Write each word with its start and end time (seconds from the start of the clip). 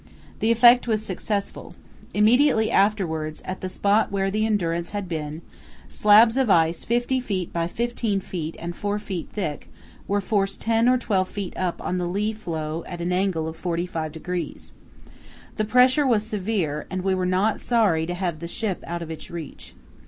The 0.39 0.49
effort 0.49 0.87
was 0.87 1.05
successful. 1.05 1.75
Immediately 2.15 2.71
afterwards, 2.71 3.39
at 3.45 3.61
the 3.61 3.69
spot 3.69 4.11
where 4.11 4.31
the 4.31 4.47
Endurance 4.47 4.93
had 4.93 5.07
been 5.07 5.43
held, 5.85 5.93
slabs 5.93 6.37
of 6.37 6.49
ice 6.49 6.83
50 6.83 7.21
ft. 7.21 7.51
by 7.51 7.67
15 7.67 8.19
ft. 8.19 8.55
and 8.57 8.75
4 8.75 8.97
ft. 8.97 9.27
thick 9.29 9.69
were 10.07 10.19
forced 10.19 10.59
ten 10.59 10.89
or 10.89 10.97
twelve 10.97 11.29
feet 11.29 11.55
up 11.55 11.79
on 11.83 11.99
the 11.99 12.07
lee 12.07 12.33
floe 12.33 12.83
at 12.87 12.99
an 12.99 13.11
angle 13.13 13.47
of 13.47 13.61
45°. 13.61 14.71
The 15.57 15.65
pressure 15.65 16.07
was 16.07 16.23
severe, 16.23 16.87
and 16.89 17.03
we 17.03 17.13
were 17.13 17.23
not 17.27 17.59
sorry 17.59 18.07
to 18.07 18.15
have 18.15 18.39
the 18.39 18.47
ship 18.47 18.83
out 18.87 19.03
of 19.03 19.11
its 19.11 19.29
reach. 19.29 19.75